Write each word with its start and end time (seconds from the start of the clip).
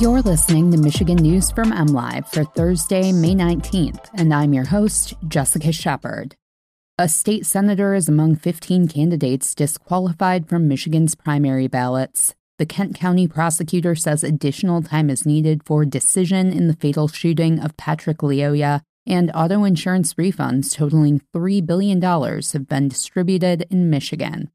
You're 0.00 0.22
listening 0.22 0.70
to 0.70 0.78
Michigan 0.78 1.18
News 1.18 1.50
from 1.50 1.72
MLive 1.72 2.26
for 2.32 2.42
Thursday, 2.42 3.12
May 3.12 3.34
19th, 3.34 4.08
and 4.14 4.32
I'm 4.32 4.54
your 4.54 4.64
host, 4.64 5.12
Jessica 5.28 5.72
Shepard. 5.72 6.36
A 6.96 7.06
state 7.06 7.44
senator 7.44 7.92
is 7.92 8.08
among 8.08 8.36
15 8.36 8.88
candidates 8.88 9.54
disqualified 9.54 10.48
from 10.48 10.66
Michigan's 10.66 11.14
primary 11.14 11.66
ballots. 11.66 12.34
The 12.56 12.64
Kent 12.64 12.94
County 12.94 13.28
prosecutor 13.28 13.94
says 13.94 14.24
additional 14.24 14.80
time 14.80 15.10
is 15.10 15.26
needed 15.26 15.60
for 15.66 15.84
decision 15.84 16.50
in 16.50 16.66
the 16.66 16.76
fatal 16.76 17.06
shooting 17.06 17.60
of 17.60 17.76
Patrick 17.76 18.20
Lyoya, 18.20 18.80
and 19.06 19.30
auto 19.34 19.64
insurance 19.64 20.14
refunds 20.14 20.74
totaling 20.74 21.20
$3 21.36 21.66
billion 21.66 22.00
have 22.00 22.66
been 22.66 22.88
distributed 22.88 23.66
in 23.68 23.90
Michigan. 23.90 24.50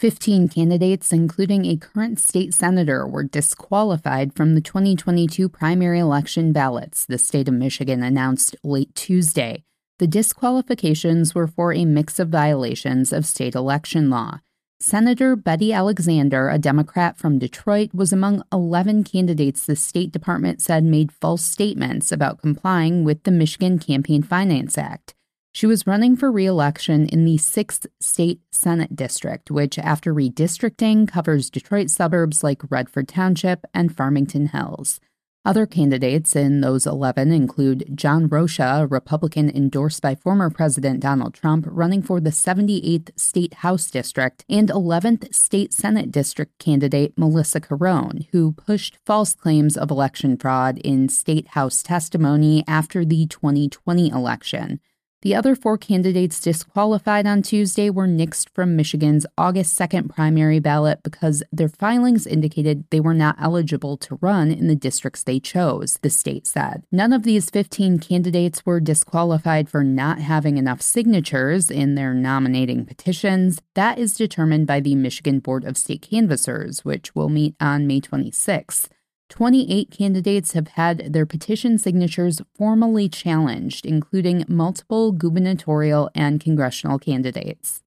15 0.00 0.48
candidates, 0.48 1.12
including 1.12 1.64
a 1.64 1.76
current 1.76 2.18
state 2.18 2.52
senator, 2.52 3.06
were 3.06 3.22
disqualified 3.22 4.34
from 4.34 4.54
the 4.54 4.60
2022 4.60 5.48
primary 5.48 6.00
election 6.00 6.52
ballots, 6.52 7.06
the 7.06 7.16
state 7.16 7.46
of 7.48 7.54
Michigan 7.54 8.02
announced 8.02 8.56
late 8.64 8.92
Tuesday. 8.96 9.62
The 10.00 10.08
disqualifications 10.08 11.34
were 11.34 11.46
for 11.46 11.72
a 11.72 11.84
mix 11.84 12.18
of 12.18 12.28
violations 12.28 13.12
of 13.12 13.24
state 13.24 13.54
election 13.54 14.10
law. 14.10 14.40
Senator 14.80 15.36
Betty 15.36 15.72
Alexander, 15.72 16.48
a 16.48 16.58
Democrat 16.58 17.16
from 17.16 17.38
Detroit, 17.38 17.90
was 17.94 18.12
among 18.12 18.42
11 18.52 19.04
candidates 19.04 19.64
the 19.64 19.76
State 19.76 20.10
Department 20.10 20.60
said 20.60 20.82
made 20.84 21.12
false 21.12 21.42
statements 21.42 22.10
about 22.10 22.42
complying 22.42 23.04
with 23.04 23.22
the 23.22 23.30
Michigan 23.30 23.78
Campaign 23.78 24.24
Finance 24.24 24.76
Act. 24.76 25.14
She 25.54 25.66
was 25.66 25.86
running 25.86 26.16
for 26.16 26.32
re 26.32 26.46
election 26.46 27.06
in 27.06 27.24
the 27.24 27.36
6th 27.36 27.86
State 28.00 28.40
Senate 28.50 28.96
District, 28.96 29.52
which, 29.52 29.78
after 29.78 30.12
redistricting, 30.12 31.06
covers 31.06 31.48
Detroit 31.48 31.90
suburbs 31.90 32.42
like 32.42 32.68
Redford 32.68 33.06
Township 33.06 33.64
and 33.72 33.96
Farmington 33.96 34.48
Hills. 34.48 34.98
Other 35.44 35.64
candidates 35.64 36.34
in 36.34 36.60
those 36.60 36.88
11 36.88 37.30
include 37.30 37.92
John 37.94 38.26
Rocha, 38.26 38.78
a 38.80 38.86
Republican 38.88 39.48
endorsed 39.48 40.02
by 40.02 40.16
former 40.16 40.50
President 40.50 40.98
Donald 40.98 41.34
Trump, 41.34 41.66
running 41.68 42.02
for 42.02 42.18
the 42.18 42.30
78th 42.30 43.10
State 43.16 43.54
House 43.54 43.88
District, 43.92 44.44
and 44.48 44.70
11th 44.70 45.32
State 45.32 45.72
Senate 45.72 46.10
District 46.10 46.58
candidate 46.58 47.16
Melissa 47.16 47.60
Carone, 47.60 48.26
who 48.32 48.54
pushed 48.54 48.98
false 49.06 49.34
claims 49.34 49.76
of 49.76 49.92
election 49.92 50.36
fraud 50.36 50.78
in 50.78 51.08
State 51.08 51.48
House 51.48 51.80
testimony 51.80 52.64
after 52.66 53.04
the 53.04 53.26
2020 53.28 54.08
election. 54.08 54.80
The 55.24 55.34
other 55.34 55.56
four 55.56 55.78
candidates 55.78 56.38
disqualified 56.38 57.26
on 57.26 57.40
Tuesday 57.40 57.88
were 57.88 58.06
nixed 58.06 58.50
from 58.50 58.76
Michigan's 58.76 59.24
August 59.38 59.74
2nd 59.78 60.10
primary 60.10 60.58
ballot 60.58 61.02
because 61.02 61.42
their 61.50 61.70
filings 61.70 62.26
indicated 62.26 62.84
they 62.90 63.00
were 63.00 63.14
not 63.14 63.36
eligible 63.40 63.96
to 63.96 64.18
run 64.20 64.50
in 64.50 64.68
the 64.68 64.76
districts 64.76 65.22
they 65.22 65.40
chose, 65.40 65.98
the 66.02 66.10
state 66.10 66.46
said. 66.46 66.82
None 66.92 67.14
of 67.14 67.22
these 67.22 67.48
15 67.48 68.00
candidates 68.00 68.66
were 68.66 68.80
disqualified 68.80 69.70
for 69.70 69.82
not 69.82 70.18
having 70.18 70.58
enough 70.58 70.82
signatures 70.82 71.70
in 71.70 71.94
their 71.94 72.12
nominating 72.12 72.84
petitions. 72.84 73.62
That 73.72 73.98
is 73.98 74.18
determined 74.18 74.66
by 74.66 74.80
the 74.80 74.94
Michigan 74.94 75.38
Board 75.38 75.64
of 75.64 75.78
State 75.78 76.02
Canvassers, 76.02 76.84
which 76.84 77.14
will 77.14 77.30
meet 77.30 77.54
on 77.58 77.86
May 77.86 78.02
26th. 78.02 78.88
28 79.30 79.90
candidates 79.90 80.52
have 80.52 80.68
had 80.68 81.12
their 81.12 81.26
petition 81.26 81.78
signatures 81.78 82.40
formally 82.54 83.08
challenged, 83.08 83.86
including 83.86 84.44
multiple 84.48 85.12
gubernatorial 85.12 86.10
and 86.14 86.40
congressional 86.40 86.98
candidates. 86.98 87.82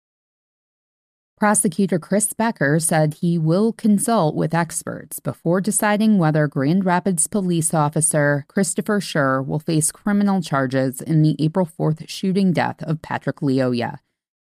Prosecutor 1.38 1.98
Chris 1.98 2.32
Becker 2.32 2.80
said 2.80 3.14
he 3.20 3.36
will 3.36 3.70
consult 3.70 4.34
with 4.34 4.54
experts 4.54 5.20
before 5.20 5.60
deciding 5.60 6.16
whether 6.16 6.48
Grand 6.48 6.86
Rapids 6.86 7.26
police 7.26 7.74
officer 7.74 8.46
Christopher 8.48 9.02
Schurr 9.02 9.42
will 9.42 9.58
face 9.58 9.92
criminal 9.92 10.40
charges 10.40 11.02
in 11.02 11.20
the 11.20 11.36
April 11.38 11.66
4th 11.66 12.08
shooting 12.08 12.54
death 12.54 12.82
of 12.82 13.02
Patrick 13.02 13.40
Lyoya. 13.40 13.98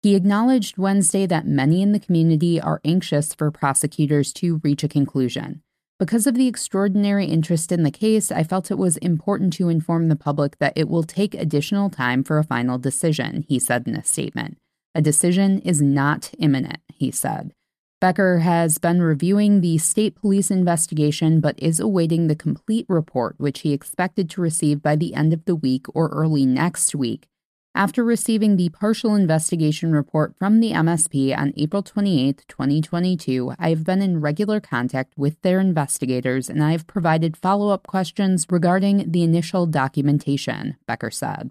He 0.02 0.16
acknowledged 0.16 0.76
Wednesday 0.76 1.24
that 1.26 1.46
many 1.46 1.82
in 1.82 1.92
the 1.92 2.00
community 2.00 2.60
are 2.60 2.80
anxious 2.84 3.32
for 3.32 3.52
prosecutors 3.52 4.32
to 4.32 4.60
reach 4.64 4.82
a 4.82 4.88
conclusion. 4.88 5.62
Because 6.02 6.26
of 6.26 6.34
the 6.34 6.48
extraordinary 6.48 7.26
interest 7.26 7.70
in 7.70 7.84
the 7.84 7.90
case, 7.92 8.32
I 8.32 8.42
felt 8.42 8.72
it 8.72 8.76
was 8.76 8.96
important 8.96 9.52
to 9.52 9.68
inform 9.68 10.08
the 10.08 10.16
public 10.16 10.58
that 10.58 10.72
it 10.74 10.88
will 10.88 11.04
take 11.04 11.32
additional 11.32 11.90
time 11.90 12.24
for 12.24 12.38
a 12.38 12.44
final 12.44 12.76
decision, 12.76 13.44
he 13.48 13.60
said 13.60 13.86
in 13.86 13.94
a 13.94 14.02
statement. 14.02 14.58
A 14.96 15.00
decision 15.00 15.60
is 15.60 15.80
not 15.80 16.32
imminent, 16.40 16.80
he 16.92 17.12
said. 17.12 17.52
Becker 18.00 18.40
has 18.40 18.78
been 18.78 19.00
reviewing 19.00 19.60
the 19.60 19.78
state 19.78 20.16
police 20.16 20.50
investigation 20.50 21.40
but 21.40 21.54
is 21.62 21.78
awaiting 21.78 22.26
the 22.26 22.34
complete 22.34 22.86
report, 22.88 23.36
which 23.38 23.60
he 23.60 23.72
expected 23.72 24.28
to 24.30 24.40
receive 24.40 24.82
by 24.82 24.96
the 24.96 25.14
end 25.14 25.32
of 25.32 25.44
the 25.44 25.54
week 25.54 25.86
or 25.94 26.08
early 26.08 26.44
next 26.44 26.96
week. 26.96 27.28
After 27.74 28.04
receiving 28.04 28.56
the 28.56 28.68
partial 28.68 29.14
investigation 29.14 29.92
report 29.92 30.34
from 30.38 30.60
the 30.60 30.72
MSP 30.72 31.34
on 31.36 31.54
April 31.56 31.82
28, 31.82 32.44
2022, 32.46 33.54
I 33.58 33.70
have 33.70 33.82
been 33.82 34.02
in 34.02 34.20
regular 34.20 34.60
contact 34.60 35.14
with 35.16 35.40
their 35.40 35.58
investigators 35.58 36.50
and 36.50 36.62
I 36.62 36.72
have 36.72 36.86
provided 36.86 37.34
follow 37.34 37.70
up 37.70 37.86
questions 37.86 38.46
regarding 38.50 39.10
the 39.10 39.22
initial 39.22 39.64
documentation, 39.64 40.76
Becker 40.86 41.10
said. 41.10 41.50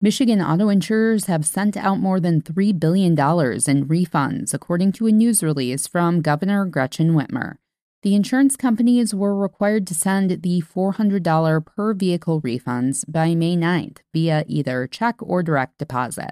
Michigan 0.00 0.40
auto 0.40 0.68
insurers 0.68 1.26
have 1.26 1.44
sent 1.44 1.76
out 1.76 1.98
more 1.98 2.20
than 2.20 2.40
$3 2.40 2.78
billion 2.78 3.12
in 3.12 3.88
refunds, 3.88 4.54
according 4.54 4.92
to 4.92 5.08
a 5.08 5.12
news 5.12 5.42
release 5.42 5.88
from 5.88 6.22
Governor 6.22 6.64
Gretchen 6.66 7.14
Whitmer 7.14 7.56
the 8.02 8.14
insurance 8.14 8.56
companies 8.56 9.14
were 9.14 9.36
required 9.36 9.86
to 9.86 9.94
send 9.94 10.42
the 10.42 10.62
$400 10.62 11.66
per 11.66 11.92
vehicle 11.92 12.40
refunds 12.40 13.04
by 13.06 13.34
May 13.34 13.56
9th 13.56 13.98
via 14.14 14.44
either 14.46 14.86
check 14.86 15.16
or 15.20 15.42
direct 15.42 15.78
deposit. 15.78 16.30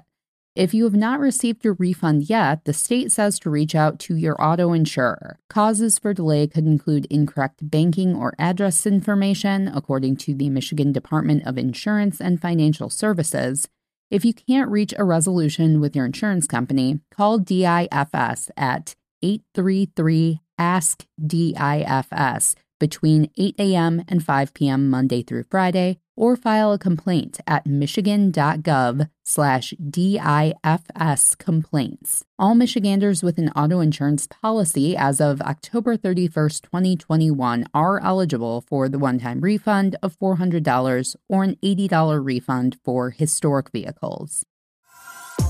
If 0.55 0.73
you 0.73 0.83
have 0.85 0.95
not 0.95 1.19
received 1.19 1.63
your 1.63 1.75
refund 1.75 2.29
yet, 2.29 2.65
the 2.65 2.73
state 2.73 3.11
says 3.11 3.39
to 3.39 3.49
reach 3.49 3.75
out 3.75 3.99
to 3.99 4.15
your 4.15 4.35
auto 4.43 4.73
insurer. 4.73 5.37
Causes 5.49 5.99
for 5.99 6.13
delay 6.13 6.47
could 6.47 6.65
include 6.65 7.05
incorrect 7.09 7.69
banking 7.69 8.15
or 8.15 8.33
address 8.39 8.85
information, 8.85 9.67
according 9.67 10.17
to 10.17 10.33
the 10.33 10.49
Michigan 10.49 10.91
Department 10.91 11.45
of 11.45 11.57
Insurance 11.57 12.19
and 12.19 12.41
Financial 12.41 12.89
Services. 12.89 13.69
If 14.09 14.25
you 14.25 14.33
can't 14.33 14.71
reach 14.71 14.93
a 14.97 15.03
resolution 15.03 15.79
with 15.79 15.95
your 15.95 16.07
insurance 16.07 16.47
company, 16.47 16.99
call 17.15 17.37
DIFS 17.37 18.49
at 18.57 18.95
833 19.21 20.41
Ask 20.57 21.05
DIFS 21.25 22.55
between 22.79 23.29
8 23.37 23.55
a.m. 23.59 24.03
and 24.07 24.23
5 24.23 24.53
p.m. 24.53 24.89
Monday 24.89 25.21
through 25.21 25.43
Friday, 25.43 25.99
or 26.15 26.35
file 26.35 26.73
a 26.73 26.79
complaint 26.79 27.39
at 27.47 27.65
michigan.gov 27.65 29.09
slash 29.23 29.73
DIFS 29.89 31.35
complaints. 31.35 32.25
All 32.37 32.55
Michiganders 32.55 33.23
with 33.23 33.37
an 33.37 33.49
auto 33.49 33.79
insurance 33.79 34.27
policy 34.27 34.97
as 34.97 35.21
of 35.21 35.41
October 35.41 35.95
31st, 35.97 36.61
2021 36.63 37.65
are 37.73 38.01
eligible 38.03 38.61
for 38.61 38.89
the 38.89 38.99
one-time 38.99 39.41
refund 39.41 39.95
of 40.01 40.17
$400 40.17 41.15
or 41.29 41.43
an 41.43 41.55
$80 41.63 42.25
refund 42.25 42.77
for 42.83 43.11
historic 43.11 43.71
vehicles. 43.71 44.45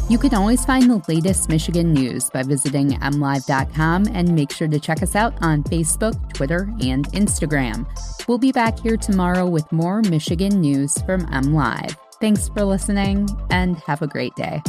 You 0.10 0.18
can 0.18 0.34
always 0.34 0.66
find 0.66 0.90
the 0.90 1.04
latest 1.08 1.50
Michigan 1.50 1.94
news 1.94 2.32
by 2.32 2.42
visiting 2.42 2.94
mlive.com 2.94 4.08
and 4.12 4.34
make 4.34 4.52
sure 4.52 4.68
to 4.68 4.80
check 4.80 5.04
us 5.04 5.16
out 5.16 5.36
on 5.42 5.64
Facebook, 5.64 6.34
Twitter, 6.34 6.68
and 6.82 7.08
Instagram. 7.10 7.86
We'll 8.28 8.40
be 8.40 8.52
back 8.52 8.80
here 8.80 8.98
tomorrow 8.98 9.46
with 9.46 9.72
more 9.72 10.02
Michigan 10.02 10.62
news 10.62 10.98
from 11.04 11.22
MLive. 11.28 11.96
Thanks 12.20 12.50
for 12.50 12.64
listening 12.64 13.30
and 13.52 13.78
have 13.78 14.02
a 14.02 14.08
great 14.08 14.36
day. 14.36 14.64